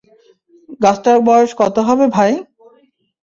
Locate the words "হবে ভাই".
1.87-2.31